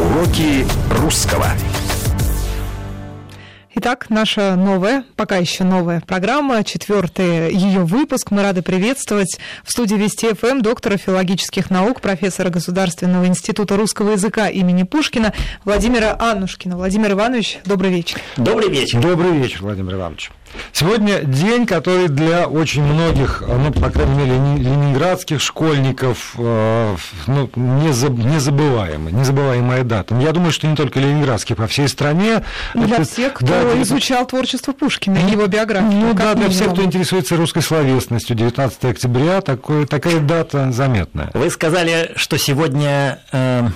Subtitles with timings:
[0.00, 1.46] Уроки русского.
[3.74, 8.30] Итак, наша новая, пока еще новая программа, четвертый ее выпуск.
[8.30, 14.48] Мы рады приветствовать в студии Вести ФМ доктора филологических наук, профессора Государственного института русского языка
[14.48, 15.34] имени Пушкина
[15.66, 16.76] Владимира Аннушкина.
[16.76, 18.20] Владимир Иванович, добрый вечер.
[18.38, 19.02] Добрый вечер.
[19.02, 20.30] Добрый вечер, Владимир Иванович.
[20.72, 26.96] Сегодня день, который для очень многих, ну, по крайней мере, ленинградских школьников, э,
[27.26, 30.14] ну, незабываемый, незабываемая дата.
[30.16, 32.42] Я думаю, что не только ленинградских, по всей стране.
[32.74, 35.90] Для это, всех, кто да, изучал творчество Пушкина и его биографию.
[35.90, 38.36] Ну да, для всех, кто интересуется русской словесностью.
[38.36, 41.30] 19 октября, такое, такая дата заметная.
[41.34, 43.68] Вы сказали, что сегодня э,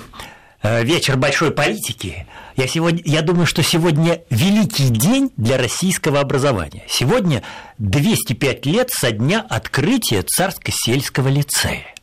[0.63, 2.25] э вечер большой политики.
[2.55, 6.83] Я, сегодня, я думаю, что сегодня великий день для российского образования.
[6.87, 7.43] Сегодня
[7.79, 11.93] 205 лет со дня открытия Царско-сельского лицея.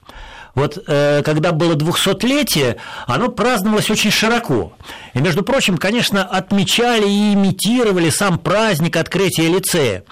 [0.54, 2.76] Вот э, когда было 200-летие,
[3.06, 4.74] оно праздновалось очень широко.
[5.14, 10.04] И, между прочим, конечно, отмечали и имитировали сам праздник открытия лицея.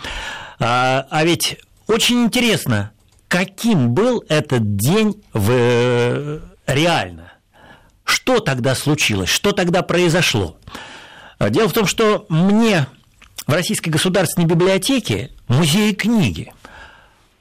[0.59, 2.92] А, а ведь очень интересно,
[3.29, 7.30] каким был этот день в, э, реально.
[8.11, 9.28] Что тогда случилось?
[9.28, 10.56] Что тогда произошло?
[11.39, 12.86] Дело в том, что мне
[13.47, 16.52] в Российской государственной библиотеке, музее книги,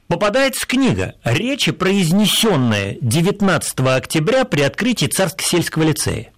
[0.07, 6.31] попадается книга «Речи, произнесенная 19 октября при открытии Царско-сельского лицея».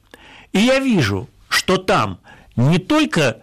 [0.54, 2.20] И я вижу, что там
[2.56, 3.42] не только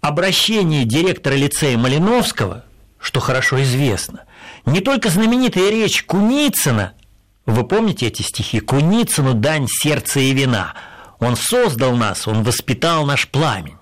[0.00, 2.64] обращение директора лицея Малиновского,
[2.98, 4.24] что хорошо известно,
[4.66, 6.94] не только знаменитая речь Куницына
[7.52, 8.60] вы помните эти стихи?
[8.60, 10.74] «Куницыну дань сердца и вина».
[11.18, 13.76] Он создал нас, он воспитал наш пламень.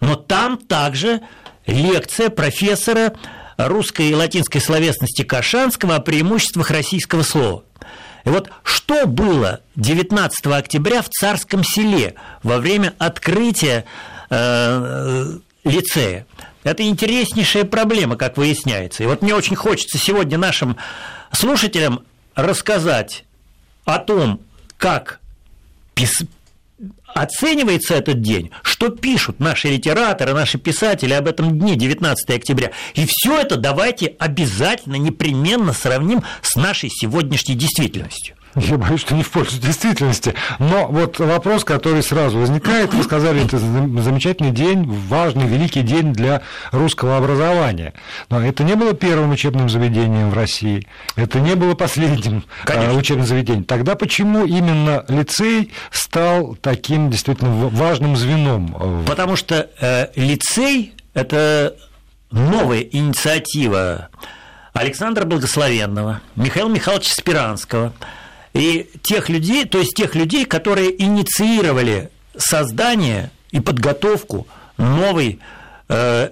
[0.00, 1.22] Но там также
[1.66, 3.14] лекция профессора
[3.56, 7.64] русской и латинской словесности Кашанского о преимуществах российского слова.
[8.24, 13.84] И вот что было 19 октября в Царском селе во время открытия
[14.30, 16.26] э, лицея?
[16.64, 19.04] Это интереснейшая проблема, как выясняется.
[19.04, 20.76] И вот мне очень хочется сегодня нашим
[21.30, 22.02] слушателям
[22.36, 23.24] рассказать
[23.84, 24.40] о том,
[24.76, 25.20] как
[25.94, 26.22] пис...
[27.06, 32.70] оценивается этот день, что пишут наши литераторы, наши писатели об этом дне 19 октября.
[32.94, 38.36] И все это давайте обязательно, непременно сравним с нашей сегодняшней действительностью.
[38.56, 40.34] Я боюсь, что не в пользу действительности.
[40.58, 46.40] Но вот вопрос, который сразу возникает, вы сказали, это замечательный день, важный, великий день для
[46.72, 47.92] русского образования.
[48.30, 50.86] Но это не было первым учебным заведением в России,
[51.16, 52.98] это не было последним а, Конечно.
[52.98, 53.64] учебным заведением.
[53.64, 59.04] Тогда почему именно лицей стал таким действительно важным звеном?
[59.06, 61.76] Потому что э, лицей– это
[62.30, 64.08] новая инициатива
[64.72, 67.92] Александра Благословенного, Михаила Михайловича Спиранского–
[68.56, 74.46] и тех людей, то есть тех людей, которые инициировали создание и подготовку
[74.78, 75.40] новой
[75.88, 76.30] э,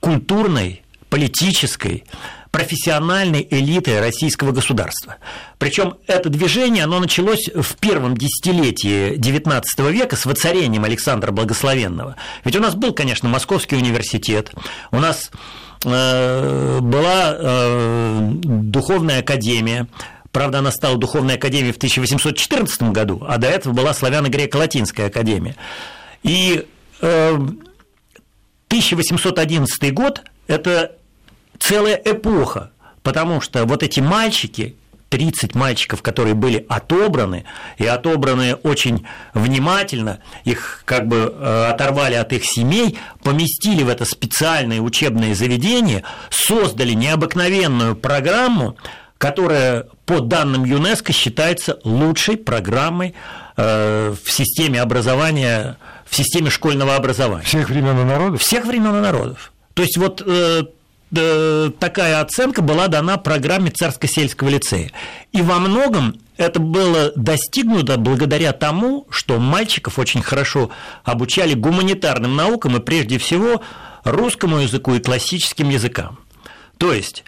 [0.00, 2.04] культурной, политической,
[2.50, 5.16] профессиональной элиты российского государства.
[5.58, 9.62] Причем это движение, оно началось в первом десятилетии XIX
[9.92, 12.16] века с воцарением Александра Благословенного.
[12.44, 14.52] Ведь у нас был, конечно, Московский университет,
[14.90, 15.30] у нас
[15.84, 19.86] э, была э, духовная академия,
[20.32, 25.56] Правда, она стала Духовной академией в 1814 году, а до этого была Славяно-Греко-Латинская академия.
[26.22, 26.66] И
[27.00, 27.34] э,
[28.68, 30.92] 1811 год– это
[31.58, 32.70] целая эпоха,
[33.02, 34.76] потому что вот эти мальчики,
[35.08, 37.44] 30 мальчиков, которые были отобраны,
[37.78, 39.04] и отобраны очень
[39.34, 46.04] внимательно, их как бы э, оторвали от их семей, поместили в это специальное учебное заведение,
[46.30, 48.76] создали необыкновенную программу,
[49.18, 53.14] которая по данным ЮНЕСКО считается лучшей программой
[53.56, 57.44] э, в системе образования, в системе школьного образования.
[57.44, 58.40] Всех времен и народов?
[58.40, 59.52] Всех времен и народов.
[59.74, 64.90] То есть вот э, такая оценка была дана программе Царско-сельского лицея.
[65.30, 70.70] И во многом это было достигнуто благодаря тому, что мальчиков очень хорошо
[71.04, 73.62] обучали гуманитарным наукам и прежде всего
[74.02, 76.18] русскому языку и классическим языкам.
[76.78, 77.22] То есть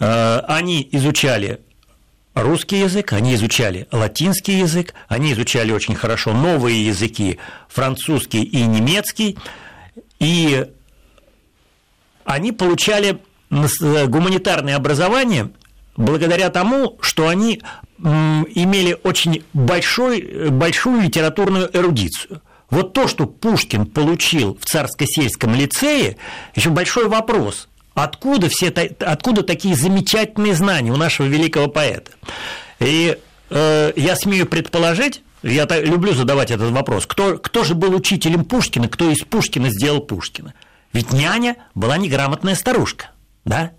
[0.00, 1.60] Э, они изучали
[2.34, 7.38] русский язык, они изучали латинский язык, они изучали очень хорошо новые языки,
[7.68, 9.38] французский и немецкий,
[10.18, 10.66] и
[12.24, 13.20] они получали
[13.50, 15.50] гуманитарное образование
[15.96, 17.62] благодаря тому, что они
[17.98, 22.42] имели очень большой, большую литературную эрудицию.
[22.70, 26.16] Вот то, что Пушкин получил в царско-сельском лицее,
[26.54, 32.10] еще большой вопрос– Откуда, все, откуда такие замечательные знания у нашего великого поэта?
[32.80, 33.16] И
[33.50, 38.88] э, я смею предположить, я люблю задавать этот вопрос, кто, кто же был учителем Пушкина,
[38.88, 40.54] кто из Пушкина сделал Пушкина?
[40.92, 43.10] Ведь няня была неграмотная старушка,
[43.44, 43.72] да?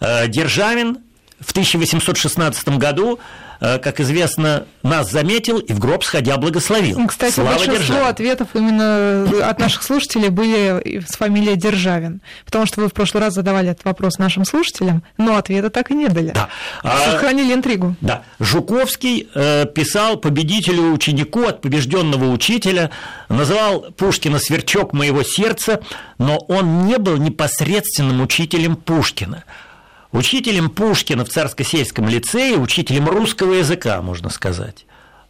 [0.00, 0.98] Э, Державин
[1.38, 3.18] в 1816 году
[3.60, 7.06] как известно, нас заметил и в гроб сходя благословил.
[7.06, 8.06] Кстати, Слава большинство Державин.
[8.06, 13.34] ответов именно от наших слушателей были с фамилией Державин, потому что вы в прошлый раз
[13.34, 16.32] задавали этот вопрос нашим слушателям, но ответа так и не дали.
[16.32, 16.48] Да.
[17.04, 17.94] Сохранили интригу.
[18.00, 18.22] Да.
[18.38, 22.90] Жуковский э, писал победителю ученику от побежденного учителя,
[23.28, 25.80] называл Пушкина «сверчок моего сердца»,
[26.18, 29.44] но он не был непосредственным учителем Пушкина.
[30.12, 34.84] Учителем Пушкина в Царско-сельском лицее, учителем русского языка, можно сказать,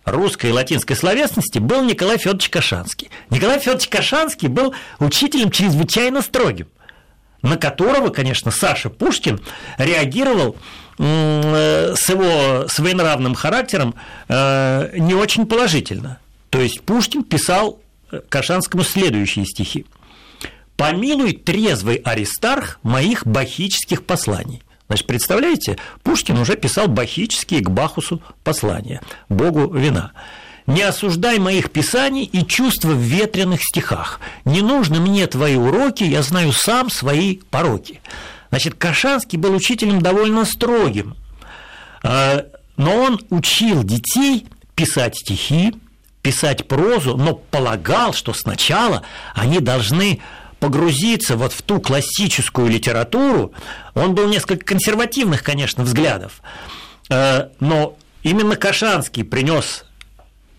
[0.06, 3.11] русской и латинской словесности был Николай Федорович Кашанский.
[3.29, 6.69] Николай Федорович Кашанский был учителем чрезвычайно строгим,
[7.43, 9.41] на которого, конечно, Саша Пушкин
[9.77, 10.56] реагировал
[10.99, 13.94] э, с его своенравным характером
[14.29, 16.21] э, не очень положительно.
[16.49, 17.81] То есть Пушкин писал
[18.11, 19.85] э, Кашанскому следующие стихи.
[20.79, 24.62] «Помилуй трезвый Аристарх моих бахических посланий».
[24.90, 30.10] Значит, представляете, Пушкин уже писал бахические к Бахусу послания, Богу вина.
[30.66, 34.19] «Не осуждай моих писаний и чувства в ветреных стихах.
[34.44, 38.00] Не нужны мне твои уроки, я знаю сам свои пороки».
[38.50, 41.14] Значит, Кашанский был учителем довольно строгим,
[42.02, 42.46] а,
[42.76, 45.72] но он учил детей писать стихи,
[46.20, 49.04] писать прозу, но полагал, что сначала
[49.36, 50.20] они должны
[50.60, 53.52] погрузиться вот в ту классическую литературу,
[53.94, 56.42] он был несколько консервативных, конечно, взглядов,
[57.08, 59.84] э, но именно Кашанский принес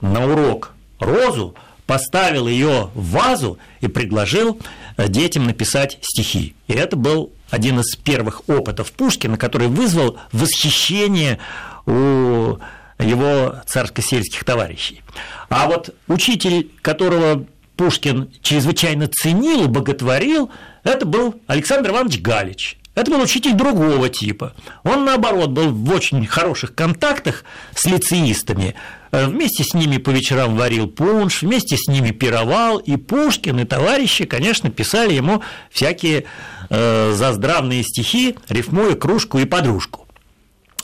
[0.02, 1.56] на урок розу,
[1.86, 4.60] поставил ее в вазу и предложил
[4.98, 6.56] э, детям написать стихи.
[6.68, 11.40] И это был один из первых опытов Пушкина, который вызвал восхищение
[11.86, 12.58] у
[12.98, 15.02] его царско-сельских товарищей.
[15.50, 17.46] А вот учитель, которого
[17.82, 20.52] Пушкин чрезвычайно ценил боготворил,
[20.84, 22.78] это был Александр Иванович Галич.
[22.94, 24.54] Это был учитель другого типа.
[24.84, 27.44] Он, наоборот, был в очень хороших контактах
[27.74, 28.76] с лицеистами.
[29.12, 32.78] Э, вместе с ними по вечерам варил пунш, вместе с ними пировал.
[32.78, 35.42] И Пушкин, и товарищи, конечно, писали ему
[35.72, 36.26] всякие
[36.70, 40.08] э, заздравные стихи, рифмуя кружку и подружку.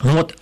[0.01, 0.35] Ну вот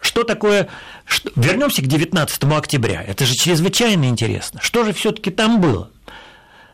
[0.00, 0.68] что такое...
[1.04, 1.30] Что...
[1.36, 3.02] Вернемся к 19 октября.
[3.02, 4.60] Это же чрезвычайно интересно.
[4.62, 5.90] Что же все-таки там было?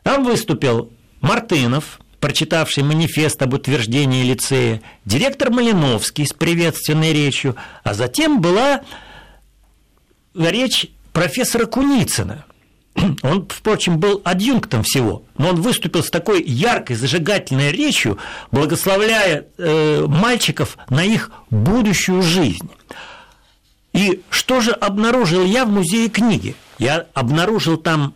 [0.03, 8.41] Там выступил Мартынов, прочитавший манифест об утверждении лицея, директор Малиновский с приветственной речью, а затем
[8.41, 8.83] была
[10.35, 12.45] речь профессора Куницына.
[13.23, 18.19] Он, впрочем, был адъюнктом всего, но он выступил с такой яркой, зажигательной речью,
[18.51, 22.71] благословляя э, мальчиков на их будущую жизнь.
[23.97, 26.55] И что же обнаружил я в музее книги?
[26.79, 28.13] Я обнаружил там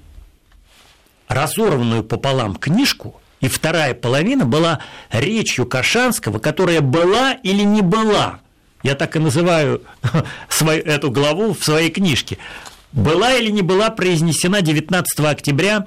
[1.27, 4.81] разорванную пополам книжку, и вторая половина была
[5.11, 8.41] речью Кашанского, которая была или не была.
[8.83, 9.83] Я так и называю
[10.51, 12.37] свою, эту главу в своей книжке.
[12.93, 15.87] Была или не была произнесена 19 октября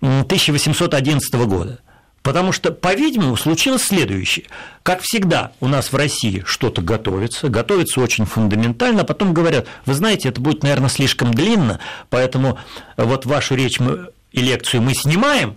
[0.00, 1.80] 1811 года.
[2.26, 4.46] Потому что, по-видимому, случилось следующее.
[4.82, 9.94] Как всегда у нас в России что-то готовится, готовится очень фундаментально, а потом говорят, вы
[9.94, 11.78] знаете, это будет, наверное, слишком длинно,
[12.10, 12.58] поэтому
[12.96, 15.54] вот вашу речь мы, и лекцию мы снимаем,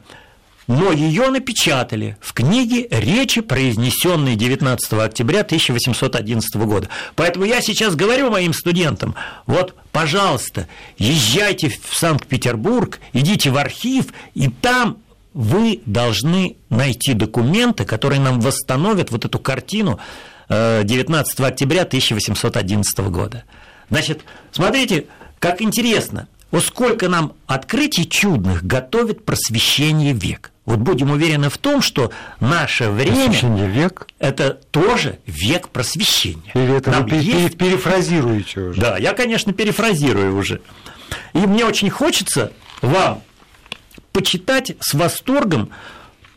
[0.68, 6.88] но ее напечатали в книге речи, произнесенной 19 октября 1811 года.
[7.16, 9.16] Поэтому я сейчас говорю моим студентам,
[9.48, 10.68] вот, пожалуйста,
[11.00, 15.00] езжайте в Санкт-Петербург, идите в архив, и там
[15.34, 20.00] вы должны найти документы, которые нам восстановят вот эту картину
[20.50, 23.44] 19 э, октября 1811 года.
[23.90, 24.22] Значит,
[24.52, 25.06] смотрите,
[25.40, 30.52] как интересно, вот сколько нам открытий чудных готовит просвещение век.
[30.66, 34.08] Вот будем уверены в том, что наше время век?
[34.20, 36.52] это тоже век просвещения.
[36.54, 37.58] Или это Нам вы есть...
[37.58, 38.80] перефразируете уже?
[38.80, 40.62] Да, я, конечно, перефразирую уже.
[41.34, 42.52] И мне очень хочется
[42.84, 43.24] вам
[44.12, 45.70] почитать с восторгом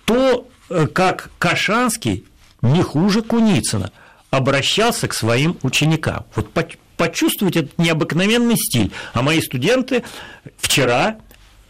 [0.05, 2.25] то, э, как Кашанский,
[2.61, 3.93] не хуже Куницына,
[4.31, 6.25] обращался к своим ученикам.
[6.35, 6.51] Вот
[6.97, 8.93] почувствовать этот необыкновенный стиль.
[9.13, 10.05] А мои студенты
[10.59, 11.17] вчера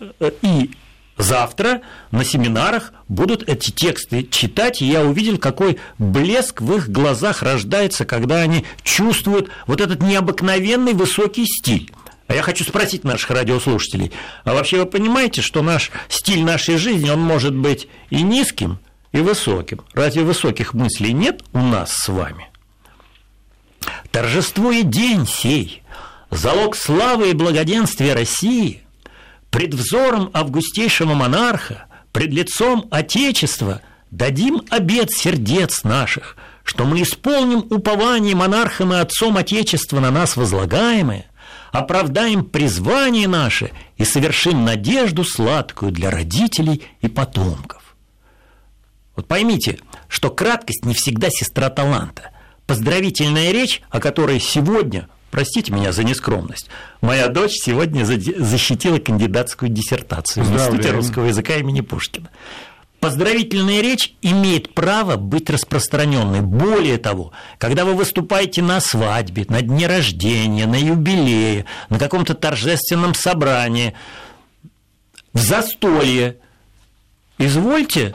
[0.01, 0.71] э, и
[1.17, 7.43] завтра на семинарах будут эти тексты читать, и я увидел, какой блеск в их глазах
[7.43, 11.91] рождается, когда они чувствуют вот этот необыкновенный высокий стиль.
[12.33, 14.11] А я хочу спросить наших радиослушателей,
[14.45, 18.79] а вообще вы понимаете, что наш стиль нашей жизни, он может быть и низким,
[19.13, 19.83] и высоким?
[19.93, 22.49] Разве высоких мыслей нет у нас с вами?
[24.11, 25.83] Торжествует день сей,
[26.31, 28.83] залог славы и благоденствия России,
[29.51, 38.35] пред взором августейшего монарха, пред лицом Отечества дадим обет сердец наших, что мы исполним упование
[38.35, 41.27] монархом и отцом Отечества на нас возлагаемое,
[41.73, 47.97] оправдаем призвание наше и совершим надежду сладкую для родителей и потомков.
[49.17, 52.31] Вот поймите, что краткость не всегда сестра таланта.
[52.67, 56.69] Поздравительная речь, о которой сегодня простите меня за нескромность,
[57.01, 62.31] моя дочь сегодня защитила кандидатскую диссертацию в Институте русского языка имени Пушкина.
[63.03, 66.41] Поздравительная речь имеет право быть распространенной.
[66.41, 73.15] Более того, когда вы выступаете на свадьбе, на дне рождения, на юбилее, на каком-то торжественном
[73.15, 73.95] собрании,
[75.33, 76.37] в застолье,
[77.39, 78.15] извольте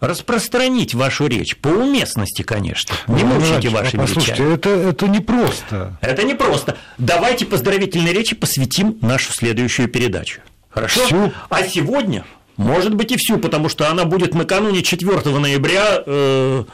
[0.00, 2.92] распространить вашу речь по уместности, конечно.
[3.06, 4.54] Не ну, мучайте ваши Послушайте, речами.
[4.54, 5.96] это, это не просто.
[6.00, 6.76] Это не просто.
[6.98, 10.40] Давайте поздравительной речи посвятим нашу следующую передачу.
[10.70, 11.06] Хорошо?
[11.06, 11.32] Всю?
[11.48, 12.24] А сегодня,
[12.60, 16.64] может быть, и всю, потому что она будет накануне 4 ноября э,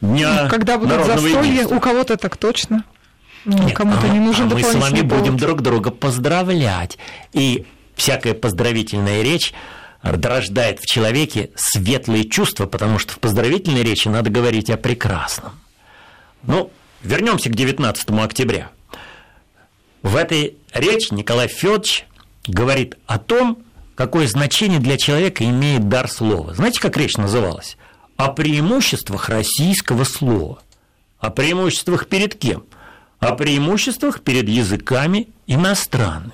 [0.00, 2.84] Дня ну, Когда будут застолья, у кого-то так точно.
[3.44, 5.18] Ну, кому-то а, не нужен а мы с вами повод.
[5.18, 6.98] будем друг друга поздравлять.
[7.32, 9.54] И всякая поздравительная речь
[10.02, 15.52] рождает в человеке светлые чувства, потому что в поздравительной речи надо говорить о прекрасном.
[16.44, 16.70] Ну,
[17.02, 18.70] вернемся к 19 октября.
[20.02, 22.06] В этой речи Николай Федорович
[22.46, 23.58] говорит о том,
[23.98, 26.54] какое значение для человека имеет дар слова.
[26.54, 27.76] Знаете, как речь называлась?
[28.16, 30.62] О преимуществах российского слова.
[31.18, 32.62] О преимуществах перед кем?
[33.18, 36.32] О преимуществах перед языками иностранными.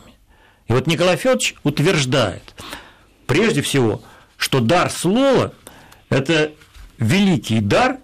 [0.68, 2.54] И вот Николай Федорович утверждает–
[3.26, 4.02] прежде всего,
[4.36, 5.54] что дар слова–
[6.10, 6.52] это
[6.98, 7.96] великий дар,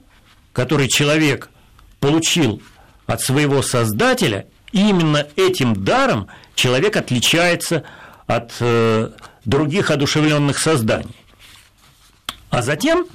[0.54, 1.50] который человек
[2.00, 2.62] получил
[3.04, 7.84] от своего Создателя, и именно этим даром человек отличается
[8.26, 9.10] от э,
[9.44, 11.16] других одушевленных созданий.
[12.50, 13.06] А затем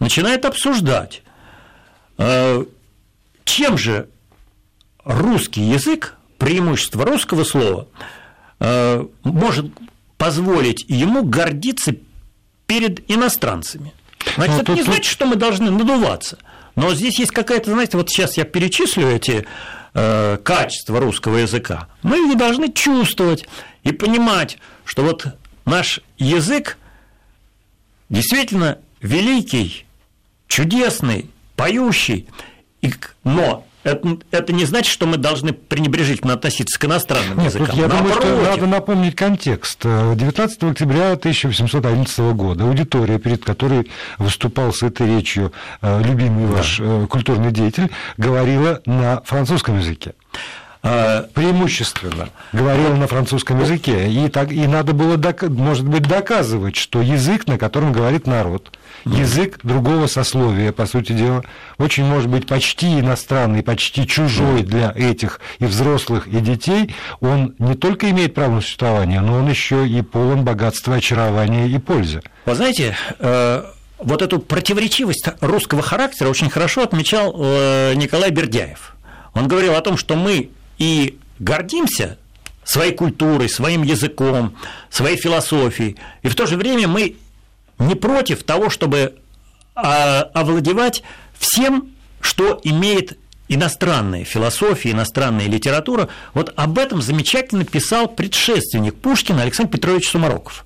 [0.00, 1.22] начинает обсуждать,
[2.16, 2.64] э,
[3.44, 4.08] чем же
[5.04, 7.88] русский язык, преимущество русского слова,
[8.60, 9.66] э, может
[10.16, 11.94] позволить ему гордиться
[12.66, 13.92] перед иностранцами.
[14.36, 16.38] Значит, ну, это не значит, что мы должны надуваться.
[16.76, 19.46] Но здесь есть какая-то, знаете, вот сейчас я перечислю эти
[19.94, 21.88] э, качества русского языка.
[22.02, 23.48] Мы их должны чувствовать
[23.82, 25.26] и понимать, что вот
[25.68, 26.78] наш язык
[28.08, 29.86] действительно великий,
[30.48, 32.26] чудесный, поющий,
[33.24, 37.76] но это, это не значит, что мы должны пренебрежительно относиться к иностранным Нет, языкам.
[37.76, 38.22] Я Напротив.
[38.22, 39.82] думаю, что надо напомнить контекст.
[39.82, 46.54] 19 октября 1811 года аудитория, перед которой выступал с этой речью э, любимый да.
[46.54, 50.14] ваш э, культурный деятель, говорила на французском языке
[50.80, 52.28] преимущественно.
[52.52, 57.58] Говорила на французском языке, и, так, и надо было, может быть, доказывать, что язык, на
[57.58, 61.42] котором говорит народ, язык другого сословия, по сути дела,
[61.78, 67.74] очень может быть почти иностранный, почти чужой для этих и взрослых, и детей, он не
[67.74, 72.22] только имеет право на существование, но он еще и полон богатства, очарования и пользы.
[72.46, 73.64] Вы знаете, э,
[73.98, 78.94] вот эту противоречивость русского характера очень хорошо отмечал э, Николай Бердяев.
[79.34, 82.18] Он говорил о том, что мы и гордимся
[82.64, 84.56] своей культурой, своим языком,
[84.90, 87.16] своей философией, и в то же время мы
[87.78, 89.16] не против того, чтобы
[89.74, 91.02] а, овладевать
[91.38, 93.18] всем, что имеет
[93.48, 96.08] иностранная философия, иностранная литература.
[96.34, 100.64] Вот об этом замечательно писал предшественник Пушкина Александр Петрович Сумароков.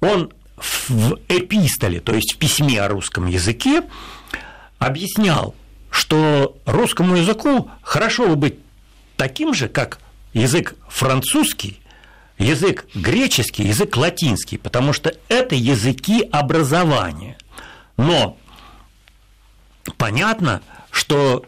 [0.00, 3.82] Он в эпистоле, то есть в письме о русском языке,
[4.78, 5.54] объяснял,
[5.90, 8.58] что русскому языку хорошо бы быть
[9.16, 9.98] таким же, как
[10.32, 11.80] язык французский,
[12.38, 17.38] язык греческий, язык латинский, потому что это языки образования.
[17.96, 18.36] Но
[19.96, 21.44] понятно, что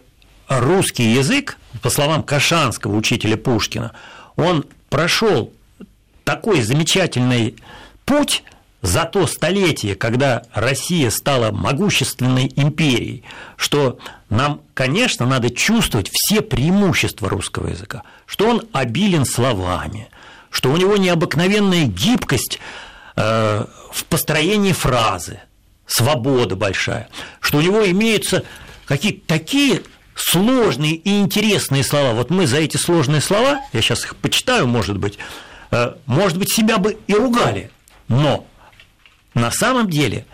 [0.49, 3.93] русский язык, по словам Кашанского учителя Пушкина,
[4.37, 5.53] он прошел
[6.25, 7.57] такой замечательный
[8.05, 8.43] путь
[8.83, 13.25] за то столетие, когда Россия стала могущественной империей,
[13.57, 20.09] что нам, конечно, надо чувствовать все преимущества русского языка, что он обилен словами,
[20.51, 22.59] что у него необыкновенная гибкость
[23.17, 25.41] э, в построении фразы,
[25.87, 27.09] свобода большая,
[27.41, 28.43] что у него имеются
[28.87, 29.83] какие-то такие
[30.17, 32.13] сложные и интересные слова.
[32.13, 35.19] Вот мы за эти сложные слова, я сейчас их почитаю, может быть,
[35.71, 37.71] э, может быть, себя бы и ругали,
[38.09, 38.47] но
[39.35, 40.27] на самом деле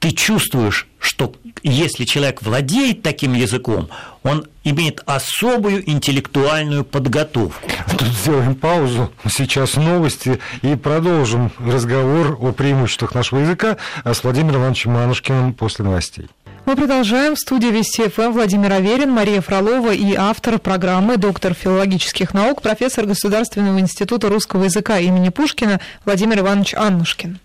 [0.00, 3.88] ты чувствуешь, что если человек владеет таким языком,
[4.22, 7.66] он имеет особую интеллектуальную подготовку.
[7.96, 9.10] Тут сделаем паузу.
[9.26, 16.28] Сейчас новости и продолжим разговор о преимуществах нашего языка с Владимиром Ивановичем Манушкиным после новостей.
[16.66, 17.34] Мы продолжаем.
[17.34, 23.06] В студии Вести ФМ Владимир Аверин, Мария Фролова и автор программы, доктор филологических наук, профессор
[23.06, 27.38] Государственного института русского языка имени Пушкина Владимир Иванович Аннушкин.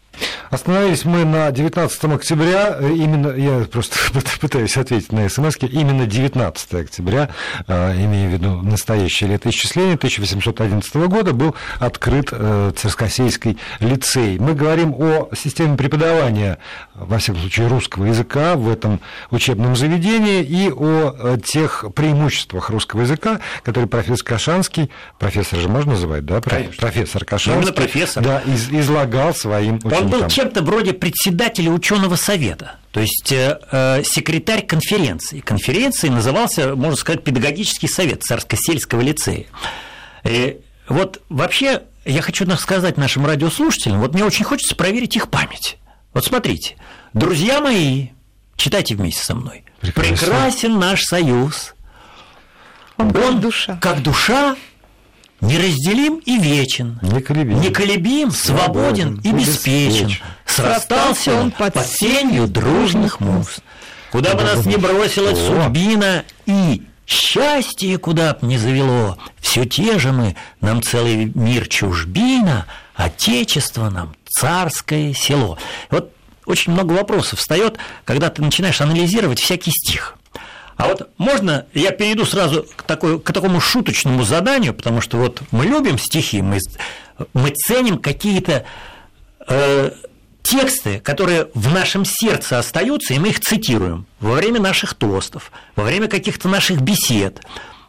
[0.50, 3.98] Остановились мы на 19 октября, именно, я просто
[4.39, 7.29] пытаюсь ответить на смс именно 19 октября,
[7.67, 14.38] а, имея в виду настоящее летоисчисление 1811 года, был открыт э, Царскосейский лицей.
[14.38, 16.60] Мы говорим о системе преподавания,
[16.93, 19.00] во всяком случае, русского языка в этом
[19.32, 25.93] учебном заведении и о э, тех преимуществах русского языка, которые профессор Кашанский, профессор же можно
[25.93, 26.41] называть, да?
[26.41, 26.74] Конечно.
[26.79, 27.74] Профессор Кашанский.
[27.74, 28.24] профессор.
[28.24, 30.03] Да, из, излагал своим ученикам.
[30.04, 35.40] Он был чем-то вроде председателя ученого совета, то есть э, э, секретарь конференции.
[35.40, 39.46] Конференцией назывался, можно сказать, педагогический совет Царско-сельского лицея.
[40.24, 45.78] И вот вообще я хочу сказать нашим радиослушателям, вот мне очень хочется проверить их память.
[46.14, 46.76] Вот смотрите,
[47.14, 48.10] друзья мои,
[48.56, 49.64] читайте вместе со мной.
[49.82, 51.74] Прекрасен, Прекрасен наш союз.
[52.98, 53.78] Он, Он душа.
[53.82, 54.56] как душа
[55.42, 60.12] неразделим и вечен, неколебим, неколебим свободен, и беспечен.
[60.46, 63.60] Срастался он под сенью дружных муз.
[64.12, 70.12] Куда бы нас ни бросила судьбина и счастье куда б ни завело, все те же
[70.12, 75.58] мы, нам целый мир чужбина, отечество нам царское село.
[75.90, 76.13] Вот
[76.46, 80.16] очень много вопросов встает, когда ты начинаешь анализировать всякий стих.
[80.77, 85.42] А вот можно я перейду сразу к, такой, к такому шуточному заданию, потому что вот
[85.51, 86.60] мы любим стихи, мы,
[87.34, 88.65] мы ценим какие-то
[89.48, 89.92] э,
[90.42, 95.84] тексты, которые в нашем сердце остаются, и мы их цитируем во время наших тостов, во
[95.84, 97.42] время каких-то наших бесед.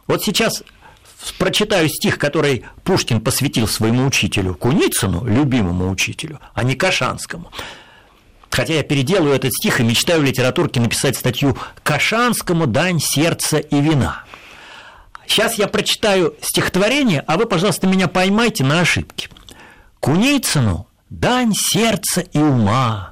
[0.07, 0.63] Вот сейчас
[1.37, 7.51] прочитаю стих, который Пушкин посвятил своему учителю Куницыну, любимому учителю, а не Кашанскому.
[8.55, 13.81] Хотя я переделаю этот стих и мечтаю в литературке написать статью «Кашанскому дань сердца и
[13.81, 14.23] вина».
[15.27, 19.27] Сейчас я прочитаю стихотворение, а вы, пожалуйста, меня поймайте на ошибке.
[19.99, 23.11] Куницыну дань сердца и ума.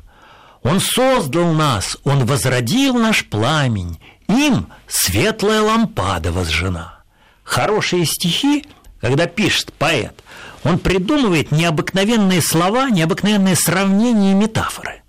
[0.61, 6.99] Он создал нас, он возродил наш пламень, им светлая лампада возжжена.
[7.43, 8.65] Хорошие стихи,
[9.01, 10.23] когда пишет поэт,
[10.63, 15.02] он придумывает необыкновенные слова, необыкновенные сравнения и метафоры.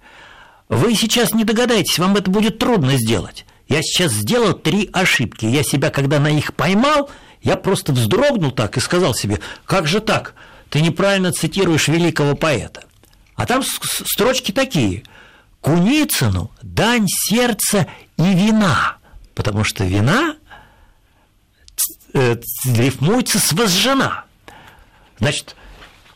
[0.74, 3.46] Вы сейчас не догадаетесь, вам это будет трудно сделать.
[3.68, 5.46] Я сейчас сделал три ошибки.
[5.46, 7.08] Я себя, когда на их поймал,
[7.42, 10.34] я просто вздрогнул так и сказал себе, как же так?
[10.70, 12.82] Ты неправильно цитируешь великого поэта.
[13.36, 15.04] А там строчки такие.
[15.60, 18.96] Куницыну дань сердца и вина,
[19.36, 20.34] потому что вина
[22.14, 24.24] э, рифмуется с возжена.
[25.20, 25.54] Значит,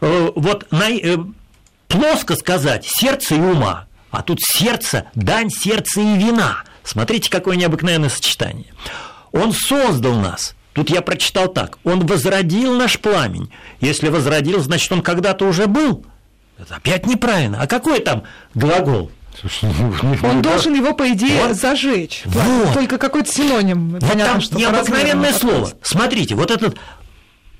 [0.01, 1.16] э, вот на, э,
[1.87, 6.64] плоско сказать сердце и ума– а тут сердце, дань сердца и вина.
[6.85, 8.73] Смотрите, какое необыкновенное сочетание.
[9.33, 10.55] Он создал нас.
[10.73, 11.79] Тут я прочитал так.
[11.85, 13.51] Он возродил наш пламень.
[13.81, 16.07] Если возродил, значит, он когда-то уже был.
[16.59, 17.61] Это опять неправильно.
[17.61, 19.11] А какой там глагол?
[20.23, 21.57] Он должен его, по идее, вот.
[21.57, 22.23] зажечь.
[22.25, 22.75] Вот.
[22.75, 23.90] Только какой-то синоним.
[23.90, 25.73] Вот Понятно, там что необыкновенное слово.
[25.83, 26.77] Смотрите, вот этот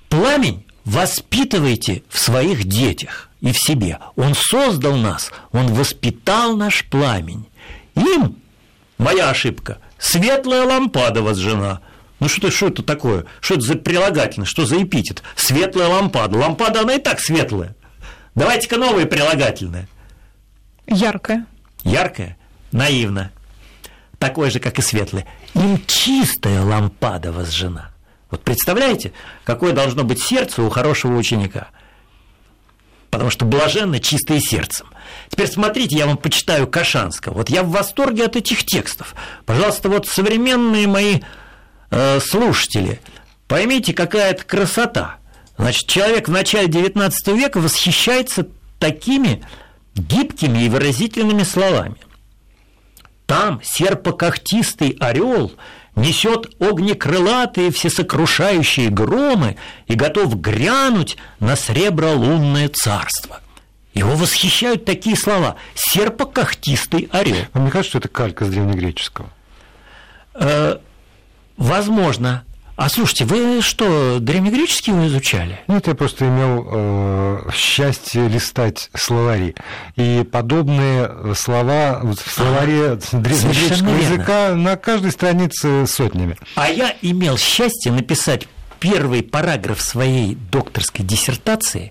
[0.08, 3.98] пламень воспитывайте в своих детях и в себе.
[4.16, 7.48] Он создал нас, Он воспитал наш пламень.
[7.94, 8.37] Им,
[8.98, 11.81] моя ошибка, светлая лампада возжжена.
[12.20, 13.27] Ну что, что это такое?
[13.40, 14.46] Что это за прилагательное?
[14.46, 15.22] Что за эпитет?
[15.37, 16.37] Светлая лампада.
[16.37, 17.77] Лампада, она и так светлая.
[18.35, 19.87] Давайте-ка новые прилагательные.
[20.87, 21.46] Яркая.
[21.85, 22.37] Яркая?
[22.72, 23.31] Наивно.
[24.18, 25.27] Такое же, как и светлое.
[25.55, 27.90] Им чистая лампада возжжена.
[28.31, 29.12] Вот представляете,
[29.44, 31.68] какое должно быть сердце у хорошего ученика?
[33.18, 34.87] Потому что блаженно чистое сердцем.
[35.28, 37.35] Теперь смотрите, я вам почитаю Кашанского.
[37.35, 39.16] Вот я в восторге от этих текстов.
[39.44, 41.18] Пожалуйста, вот современные мои
[41.90, 43.00] э, слушатели,
[43.48, 45.16] поймите, какая это красота.
[45.57, 48.46] Значит, человек в начале XIX века восхищается
[48.78, 49.44] такими
[49.96, 51.96] гибкими и выразительными словами.
[53.26, 55.50] Там серпокохтистый орел
[55.98, 59.56] несет огнекрылатые всесокрушающие громы
[59.87, 63.40] и готов грянуть на сребролунное царство.
[63.94, 67.37] Его восхищают такие слова «серпокохтистый орел».
[67.52, 69.28] Вам не кажется, что это калька с древнегреческого?
[70.34, 70.78] Э,
[71.56, 72.44] возможно.
[72.78, 75.58] А слушайте, вы что, древнегреческий вы изучали?
[75.66, 79.56] Нет, я просто имел э, счастье листать словари.
[79.96, 86.38] И подобные слова в словаре а, древнегреческого языка на каждой странице сотнями.
[86.54, 88.46] А я имел счастье написать
[88.78, 91.90] первый параграф своей докторской диссертации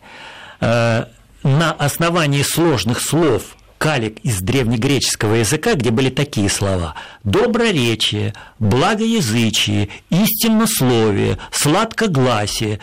[0.61, 1.03] э,
[1.43, 11.37] на основании сложных слов калик из древнегреческого языка, где были такие слова «доброречие», «благоязычие», «истиннословие»,
[11.51, 12.79] «сладкогласие».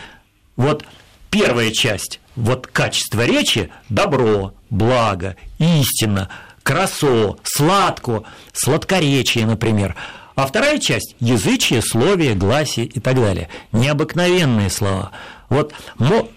[0.55, 0.85] Вот
[1.29, 6.29] первая часть, вот качество речи– добро, благо, истина,
[6.63, 9.95] красо, сладко, сладкоречие, например.
[10.35, 13.49] А вторая часть– язычие, словие, гласие и так далее.
[13.71, 15.11] Необыкновенные слова.
[15.49, 16.29] Вот но,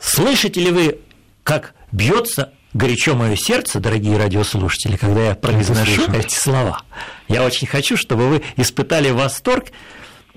[0.00, 0.98] слышите ли вы,
[1.44, 6.82] как бьется горячо мое сердце, дорогие радиослушатели, когда я произношу эти слова.
[7.28, 9.66] Я очень хочу, чтобы вы испытали восторг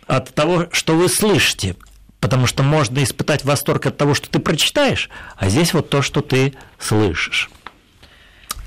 [0.07, 1.75] от того, что вы слышите,
[2.19, 6.21] потому что можно испытать восторг от того, что ты прочитаешь, а здесь вот то, что
[6.21, 7.49] ты слышишь.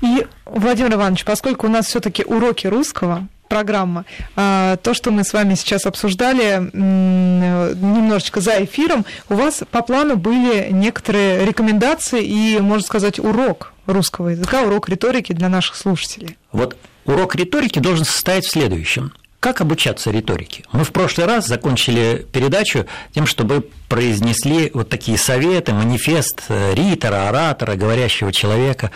[0.01, 4.05] И, Владимир Иванович, поскольку у нас все-таки уроки русского, программа.
[4.35, 10.15] А, то, что мы с вами сейчас обсуждали немножечко за эфиром, у вас по плану
[10.17, 16.37] были некоторые рекомендации и, можно сказать, урок русского языка, урок риторики для наших слушателей.
[16.51, 19.13] Вот урок риторики должен состоять в следующем.
[19.39, 20.63] Как обучаться риторике?
[20.71, 27.29] Мы в прошлый раз закончили передачу тем, чтобы произнесли вот такие советы, манифест э, ритора,
[27.29, 28.89] оратора, говорящего человека.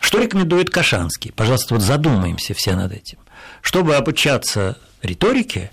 [0.00, 1.32] Что рекомендует Кашанский?
[1.34, 3.16] Пожалуйста, вот задумаемся все над этим.
[3.64, 5.70] Чтобы обучаться риторике,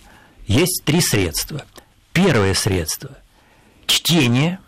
[0.47, 1.65] есть три средства.
[2.13, 3.11] Первое средство–
[3.85, 4.59] чтение.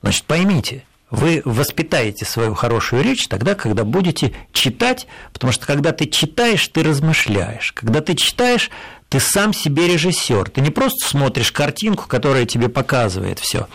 [0.00, 6.06] Значит, поймите, вы воспитаете свою хорошую речь тогда, когда будете читать, потому что когда ты
[6.06, 7.72] читаешь, ты размышляешь.
[7.72, 8.70] Когда ты читаешь,
[9.10, 10.48] ты сам себе режиссер.
[10.48, 13.68] Ты не просто смотришь картинку, которая тебе показывает все,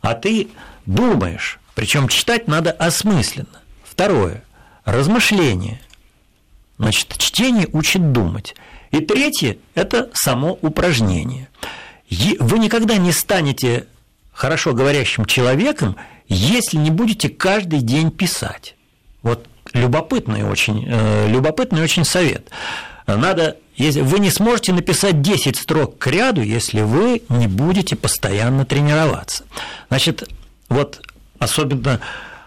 [0.00, 0.48] а ты
[0.86, 1.58] думаешь.
[1.74, 3.60] Причем читать надо осмысленно.
[3.82, 4.44] Второе–
[4.84, 5.80] размышление–
[6.78, 8.54] Значит, чтение учит думать.
[8.90, 11.48] И третье– это само упражнение.
[12.10, 13.86] Вы никогда не станете
[14.32, 15.96] хорошо говорящим человеком,
[16.28, 18.74] если не будете каждый день писать.
[19.22, 22.50] Вот любопытный очень, э, любопытный очень совет.
[23.06, 28.64] Надо, если вы не сможете написать 10 строк к ряду, если вы не будете постоянно
[28.64, 29.44] тренироваться.
[29.88, 30.28] Значит,
[30.68, 31.02] вот
[31.38, 32.00] особенно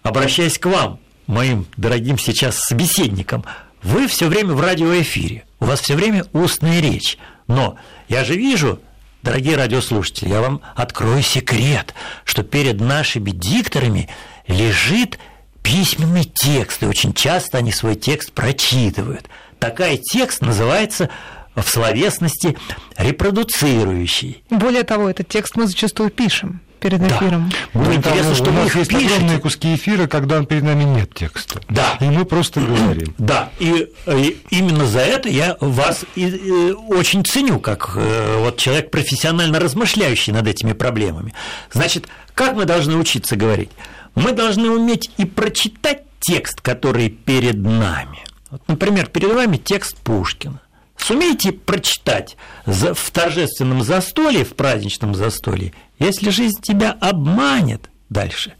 [0.04, 3.44] обращаясь к вам, моим дорогим сейчас собеседникам,
[3.86, 7.20] вы все время в радиоэфире, у вас все время устная речь.
[7.48, 7.78] Но
[8.10, 8.80] я же вижу,
[9.22, 11.94] дорогие радиослушатели, я вам открою секрет,
[12.24, 14.10] что перед нашими дикторами
[14.48, 15.20] лежит
[15.62, 19.30] письменный текст, и очень часто они свой текст прочитывают.
[19.60, 21.12] Такой текст называется
[21.56, 22.58] в словесности
[22.98, 24.44] репродуцирующий.
[24.50, 27.52] Более того, этот текст мы зачастую пишем перед эфиром.
[27.74, 27.80] Да.
[27.80, 29.16] Было интересно, что у нас есть пишете.
[29.16, 31.60] огромные куски эфира, когда перед нами нет текста.
[31.68, 31.98] Да.
[32.00, 33.16] И мы просто говорим.
[33.26, 38.58] Да, и, и именно за это я вас и, и, очень ценю, как э, вот
[38.58, 41.34] человек профессионально размышляющий над этими проблемами.
[41.72, 43.72] Значит, как мы должны учиться говорить?
[44.14, 48.20] Мы должны уметь и прочитать текст, который перед нами.
[48.52, 50.62] Вот, например, перед вами текст Пушкина.
[51.06, 58.54] Сумейте прочитать в торжественном застолье, в праздничном застолье если жизнь тебя обманет дальше,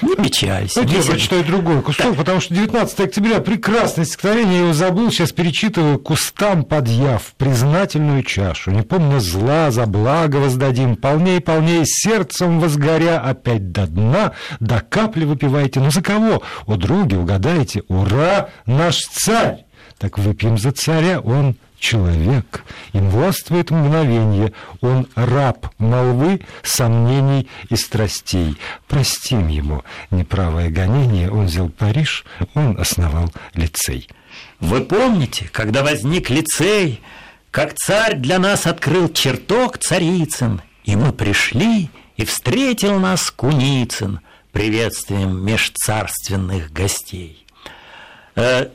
[0.00, 0.82] не печалься.
[0.82, 2.16] Давайте я прочитаю другой кусок, так.
[2.16, 8.70] потому что 19 октября прекрасное стихотворение, я его забыл, сейчас перечитываю «Кустам подъяв признательную чашу,
[8.70, 15.24] не помню зла, за благо воздадим, полней, полней, сердцем возгоря, опять до дна, до капли
[15.24, 15.80] выпивайте.
[15.80, 16.42] Ну за кого?
[16.66, 19.64] О, други, угадайте, ура, наш царь!
[19.98, 28.56] Так выпьем за царя, он человек, им властвует мгновенье, он раб молвы, сомнений и страстей.
[28.86, 34.08] Простим ему неправое гонение, он взял Париж, он основал лицей.
[34.60, 37.00] Вы помните, когда возник лицей,
[37.50, 44.20] как царь для нас открыл чертог царицын, и мы пришли, и встретил нас Куницын
[44.52, 47.46] приветствием межцарственных гостей.
[48.36, 48.68] Э,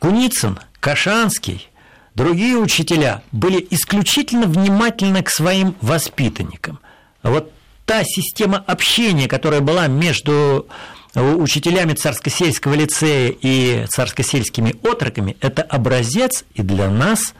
[0.00, 1.70] Куницын– Кашанский,
[2.16, 6.80] другие учителя были исключительно внимательны к своим воспитанникам.
[7.22, 7.52] Вот
[7.86, 10.66] та система общения, которая была между
[11.14, 17.32] учителями Царско-сельского лицея и царско-сельскими отроками, это образец и для нас,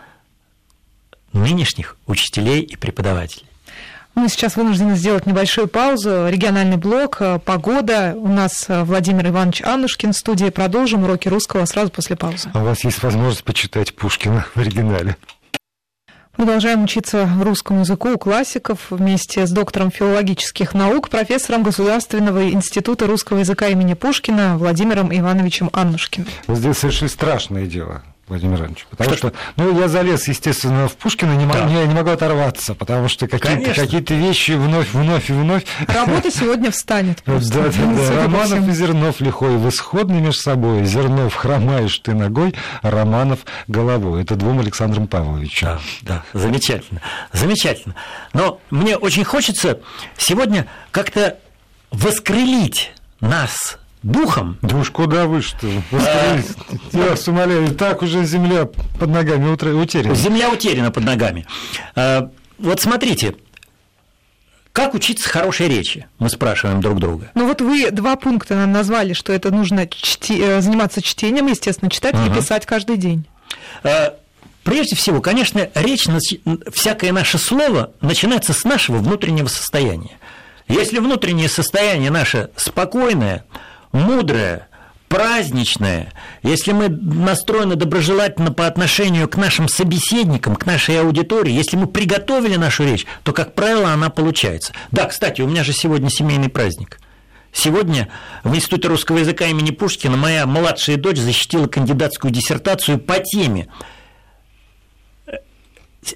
[1.32, 3.46] нынешних учителей и преподавателей.
[4.14, 6.28] Мы сейчас вынуждены сделать небольшую паузу.
[6.28, 8.14] Региональный блок, э, погода.
[8.16, 10.50] У нас э, Владимир Иванович Аннушкин в студии.
[10.50, 12.50] Продолжим уроки русского сразу после паузы.
[12.52, 15.16] А у вас есть возможность почитать Пушкина в оригинале.
[16.36, 23.38] Продолжаем учиться русскому языку у классиков вместе с доктором филологических наук, профессором Государственного института русского
[23.38, 26.28] языка имени Пушкина Владимиром Ивановичем Аннушкиным.
[26.46, 28.02] Вы здесь совершили страшное дело.
[28.32, 28.86] Владимир Иванович.
[28.90, 31.64] Потому что, что ну, я залез, естественно, в Пушкина, не, да.
[31.64, 35.64] не, не могу оторваться, потому что какие-то, какие-то вещи вновь, вновь и вновь.
[35.86, 37.22] Работа сегодня встанет.
[37.26, 38.22] Да, да, да.
[38.22, 40.84] Романов и Зернов лихой, в исходный между собой.
[40.84, 44.22] Зернов хромаешь ты ногой, Романов головой.
[44.22, 45.66] Это двум Александром Павловичем.
[45.66, 47.94] Да, да, замечательно, замечательно.
[48.32, 49.80] Но мне очень хочется
[50.16, 51.36] сегодня как-то
[51.90, 54.58] воскрылить нас духом.
[54.62, 55.68] Да уж куда вы что?
[56.92, 60.14] Я вас умоляю, так уже земля под ногами утеряна.
[60.14, 61.46] Земля утеряна под ногами.
[61.94, 63.34] А, вот смотрите,
[64.72, 66.06] как учиться хорошей речи?
[66.18, 67.30] Мы спрашиваем друг друга.
[67.34, 70.40] Ну вот вы два пункта нам назвали, что это нужно чти...
[70.40, 72.24] Э, заниматься чтением, естественно, читать угу.
[72.24, 73.26] и писать каждый день.
[73.84, 74.14] А,
[74.64, 76.06] прежде всего, конечно, речь,
[76.72, 80.18] всякое наше слово начинается с нашего внутреннего состояния.
[80.68, 83.44] Если внутреннее состояние наше спокойное,
[83.92, 84.68] мудрое,
[85.08, 91.86] праздничное, если мы настроены доброжелательно по отношению к нашим собеседникам, к нашей аудитории, если мы
[91.86, 94.72] приготовили нашу речь, то, как правило, она получается.
[94.90, 96.98] Да, кстати, у меня же сегодня семейный праздник.
[97.52, 98.08] Сегодня
[98.42, 103.68] в Институте русского языка имени Пушкина моя младшая дочь защитила кандидатскую диссертацию по теме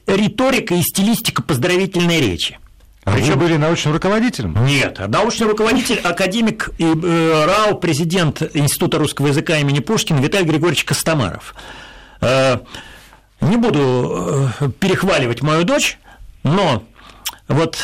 [0.07, 2.59] риторика и стилистика поздравительной речи.
[3.07, 3.35] А Причем...
[3.35, 4.67] вы были научным руководителем?
[4.67, 10.85] Нет, научный руководитель, академик и э, РАО, президент Института русского языка имени Пушкина Виталий Григорьевич
[10.85, 11.55] Костомаров.
[12.21, 12.59] Э,
[13.41, 15.99] не буду э, перехваливать мою дочь,
[16.43, 16.83] но
[17.47, 17.79] вот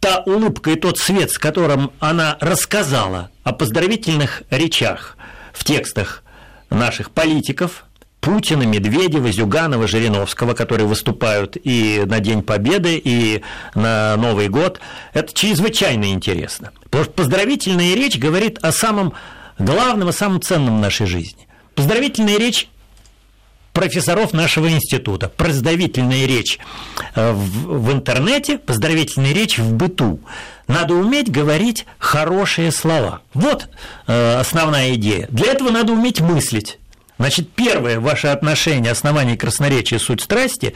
[0.00, 5.16] та улыбка и тот свет, с которым она рассказала о поздравительных речах
[5.52, 6.24] в текстах
[6.70, 7.84] наших политиков,
[8.26, 13.42] Путина, Медведева, Зюганова, Жириновского, которые выступают и на День Победы, и
[13.76, 14.80] на Новый год.
[15.12, 16.72] Это чрезвычайно интересно.
[16.82, 19.12] Потому что поздравительная речь говорит о самом
[19.60, 21.46] главном и самом ценном в нашей жизни.
[21.76, 22.68] Поздравительная речь
[23.72, 26.58] профессоров нашего института, поздравительная речь
[27.14, 30.18] э, в, интернете, поздравительная речь в быту.
[30.66, 33.20] Надо уметь говорить хорошие слова.
[33.34, 33.68] Вот
[34.08, 35.28] э, основная идея.
[35.30, 36.80] Для этого надо уметь мыслить.
[37.18, 40.74] Значит, первое– ваше отношение, основание красноречия– суть страсти,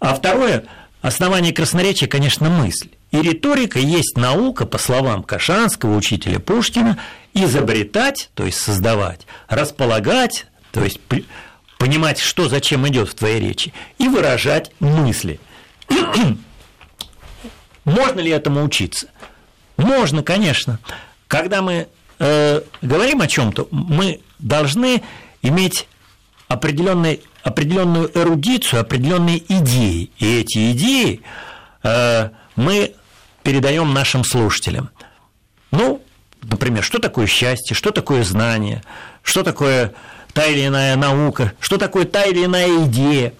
[0.00, 0.64] а второе–
[1.02, 2.88] основание красноречия, конечно, мысль.
[3.10, 6.98] И риторика есть наука, по словам Кашанского, учителя Пушкина,
[7.34, 11.00] изобретать, то есть создавать, располагать, то есть
[11.78, 15.38] понимать, что зачем идет в твоей речи, и выражать мысли.
[17.84, 19.08] Можно ли этому учиться?
[19.76, 20.78] Можно, конечно.
[21.28, 25.02] Когда мы э, говорим о чем-то, мы должны
[25.44, 25.86] иметь
[26.48, 30.10] определенный, определенную эрудицию, определенные идеи.
[30.18, 31.20] И эти идеи
[31.82, 32.94] э, мы
[33.42, 34.90] передаем нашим слушателям.
[35.70, 36.02] Ну,
[36.42, 38.82] например, что такое счастье, что такое знание,
[39.22, 39.92] что такое
[40.32, 43.34] та или иная наука, что такое та или иная идея,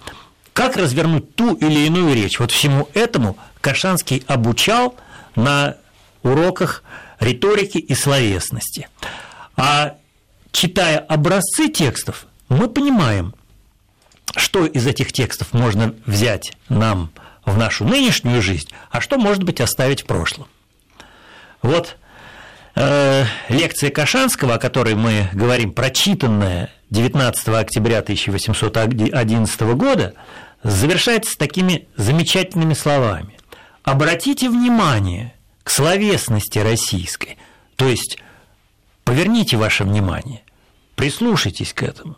[0.53, 2.39] как развернуть ту или иную речь.
[2.39, 4.95] Вот всему этому Кашанский обучал
[5.35, 5.75] на
[6.23, 6.83] уроках
[7.19, 8.87] риторики и словесности.
[9.57, 9.95] А
[10.55, 13.35] читая образцы текстов, мы понимаем,
[14.37, 17.11] что из этих текстов можно взять нам
[17.45, 20.47] в нашу нынешнюю жизнь, а что, может быть, оставить в прошлом.
[21.61, 21.97] Вот
[22.75, 30.13] э, лекция Кашанского, о которой мы говорим, прочитанная 19 октября 1811 года,
[30.63, 33.37] завершается такими замечательными словами.
[33.83, 37.37] Обратите внимание к словесности российской,
[37.75, 38.19] то есть
[39.15, 40.41] поверните ваше внимание
[40.95, 42.17] Прислушайтесь к этому,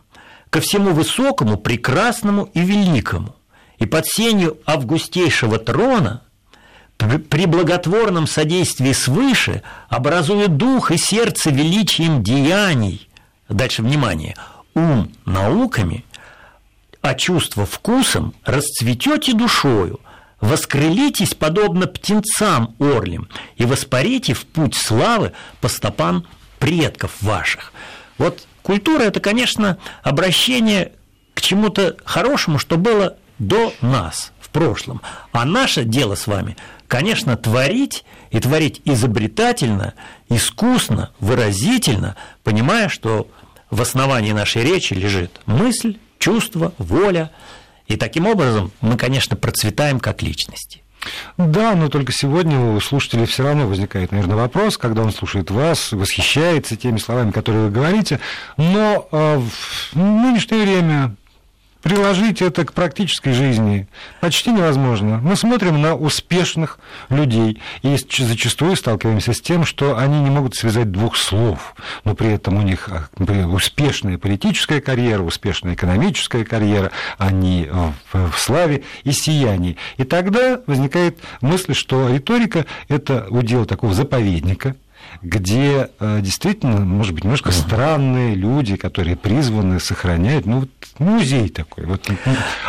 [0.50, 3.36] ко всему высокому, прекрасному и великому.
[3.78, 6.22] И под сенью августейшего трона
[6.96, 13.08] при благотворном содействии свыше образуя дух и сердце величием деяний.
[13.48, 14.34] Дальше внимание.
[14.74, 16.04] Ум науками,
[17.00, 20.00] а чувство вкусом расцветете душою,
[20.40, 26.24] воскрылитесь подобно птенцам орлим и воспарите в путь славы по стопам
[26.58, 27.72] предков ваших.
[28.18, 30.92] Вот Культура– это, конечно, обращение
[31.32, 35.00] к чему-то хорошему, что было до нас в прошлом.
[35.32, 36.54] А наше дело с вами,
[36.86, 39.94] конечно, творить и творить изобретательно,
[40.28, 43.28] искусно, выразительно, понимая, что
[43.70, 47.30] в основании нашей речи лежит мысль, чувство, воля.
[47.86, 50.82] И таким образом мы, конечно, процветаем как личности.
[51.36, 55.92] Да, но только сегодня у слушателей все равно возникает, наверное, вопрос, когда он слушает вас,
[55.92, 58.20] восхищается теми словами, которые вы говорите,
[58.56, 59.40] но э,
[59.92, 61.14] в нынешнее время
[61.82, 63.88] приложить это к практической жизни
[64.20, 65.18] почти невозможно.
[65.18, 70.90] Мы смотрим на успешных людей и зачастую сталкиваемся с тем, что они не могут связать
[70.90, 77.68] двух слов, но при этом у них например, успешная политическая карьера, успешная экономическая карьера, они
[78.12, 79.76] в, славе и сиянии.
[79.96, 84.74] И тогда возникает мысль, что риторика– это удел такого заповедника,
[85.22, 91.84] где э, действительно, может быть, немножко странные люди, которые призваны сохранять, ну, вот музей такой.
[91.84, 92.08] Вот.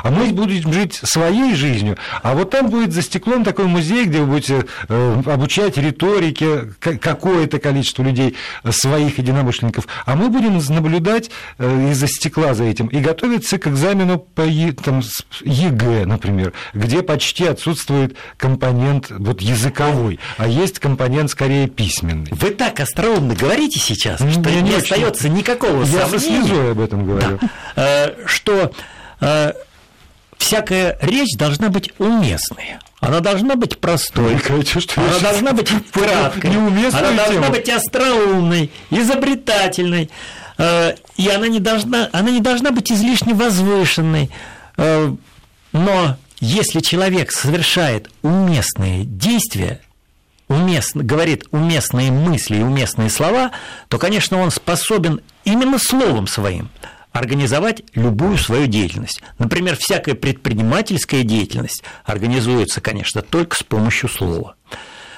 [0.04, 4.20] А мы будем жить своей жизнью, а вот там будет за стеклом такой музей, где
[4.20, 11.32] вы будете э, обучать риторике какое-то количество людей, э, своих единомышленников, а мы будем наблюдать
[11.58, 14.44] из-за стекла за этим и готовиться к экзамену по
[14.84, 15.02] там,
[15.42, 22.29] ЕГЭ, например, где почти отсутствует компонент вот, языковой, а есть компонент скорее письменный.
[22.32, 25.36] Вы так остроумно говорите сейчас, что Я не остается очень.
[25.38, 27.40] никакого Я со сомнения, слезой об этом говорю.
[27.76, 28.72] э, что
[29.22, 29.54] э,
[30.38, 32.78] всякая речь должна быть уместной.
[33.00, 34.36] Она должна быть простой.
[34.46, 36.52] Говорите, что Она я должна быть краткой.
[36.52, 37.50] Она должна тему.
[37.50, 40.10] быть остроумной, изобретательной.
[40.58, 44.30] э, И она не должна, она не должна быть излишне возвышенной.
[45.72, 49.82] Но если человек совершает уместные действия,
[50.50, 53.52] уместно, говорит уместные мысли и уместные слова,
[53.88, 56.70] то, конечно, он способен именно словом своим
[57.12, 59.22] организовать любую свою деятельность.
[59.40, 64.56] Например, всякая предпринимательская деятельность организуется, конечно, только с помощью слова.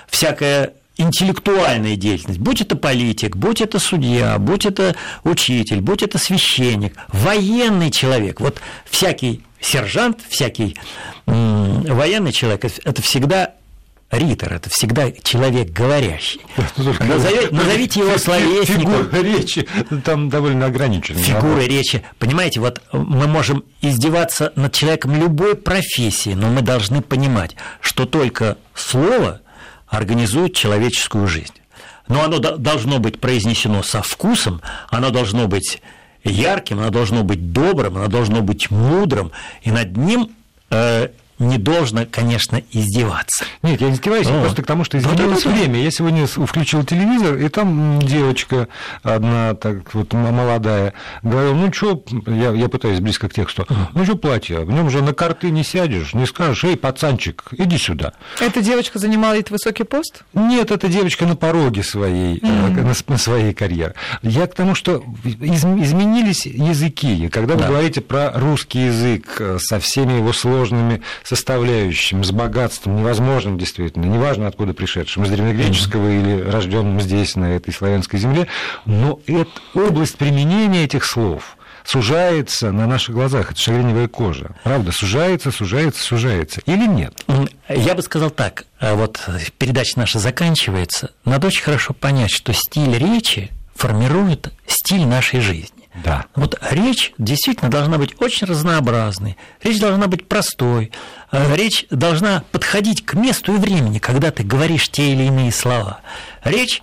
[0.07, 6.95] Всякая интеллектуальная деятельность, будь это политик, будь это судья, будь это учитель, будь это священник,
[7.09, 10.77] военный человек, вот всякий сержант, всякий
[11.25, 13.53] военный человек, это всегда
[14.11, 16.41] ритор, это всегда человек говорящий.
[16.77, 19.05] Назове- назовите его словесником.
[19.09, 19.67] Фигура речи
[20.03, 21.19] там довольно ограничена.
[21.19, 22.03] Фигуры речи.
[22.19, 28.57] Понимаете, вот мы можем издеваться над человеком любой профессии, но мы должны понимать, что только
[28.75, 29.41] слово
[29.87, 31.53] организует человеческую жизнь.
[32.07, 35.81] Но оно до- должно быть произнесено со вкусом, оно должно быть
[36.23, 39.31] ярким, оно должно быть добрым, оно должно быть мудрым,
[39.63, 40.29] и над ним
[40.69, 41.09] э,
[41.41, 43.45] не должно, конечно, издеваться.
[43.63, 44.41] Нет, я не издеваюсь, я Вот.
[44.43, 45.81] просто к тому, что Вот изменилось это- время.
[45.83, 48.67] Я сегодня включил телевизор, и там девочка
[49.03, 54.15] одна, так вот молодая, говорила, ну что, я, я пытаюсь близко к тексту, ну что
[54.15, 58.13] платье, в нем же на карты не сядешь, не скажешь, эй, пацанчик, иди сюда.
[58.39, 60.23] Эта девочка занимала высокий пост?
[60.33, 63.95] Нет, эта девочка на пороге своей, э, на, на своей карьеры.
[64.21, 67.27] Я к тому, что из- изменились языки.
[67.29, 67.67] Когда вы Да.
[67.69, 71.01] говорите про русский язык э, со всеми его сложными
[71.31, 77.73] составляющими, с богатством невозможным действительно, неважно откуда пришедшим, из древнегреческого или рожденным здесь, на этой
[77.73, 78.47] славянской земле,
[78.85, 84.57] но эта область применения этих слов сужается на наших глазах, это шагреневая кожа.
[84.65, 86.59] Правда, сужается, сужается, сужается.
[86.65, 87.13] Или нет?
[87.69, 89.21] Я бы сказал так, а вот
[89.57, 95.80] передача наша заканчивается, надо очень хорошо понять, что стиль речи формирует стиль нашей жизни.
[95.95, 96.25] Да.
[96.35, 100.91] Вот речь действительно должна быть очень разнообразной, речь должна быть простой,
[101.31, 105.99] э, речь должна подходить к месту и времени, когда ты говоришь те или иные слова.
[106.43, 106.81] Речь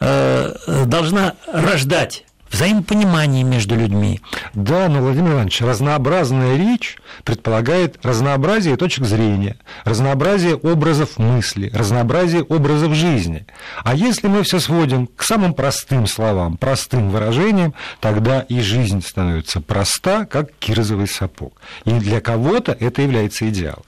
[0.00, 4.20] э, должна рождать взаимопонимание между людьми.
[4.54, 12.94] Да, но, Владимир Иванович, разнообразная речь предполагает разнообразие точек зрения, разнообразие образов мысли, разнообразие образов
[12.94, 13.46] жизни.
[13.82, 19.60] А если мы все сводим к самым простым словам, простым выражениям, тогда и жизнь становится
[19.60, 21.60] проста, как кирзовый сапог.
[21.84, 23.82] И для кого-то это является идеалом.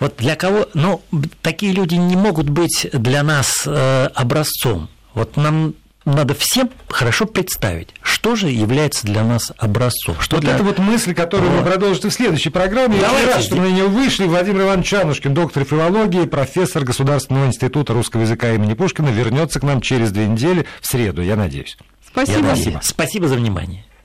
[0.00, 1.02] Вот для кого, ну,
[1.42, 4.88] такие люди не могут быть для нас э, образцом.
[5.14, 5.74] Вот нам
[6.08, 10.16] надо всем хорошо представить, что же является для нас образцом.
[10.20, 10.54] Что Вот для...
[10.54, 11.60] это вот мысль, которую Вот.
[11.60, 12.96] вы продолжите в следующей программе.
[12.96, 14.24] Я Давайте рад, что мы на нее вышли.
[14.24, 19.80] Владимир Иванович Чанушкин, доктор филологии, профессор Государственного института русского языка имени Пушкина, вернется к нам
[19.80, 21.76] через две недели в среду, я надеюсь.
[22.16, 22.48] Я Спасибо.
[22.48, 22.76] надеюсь.
[22.82, 23.84] Спасибо за внимание.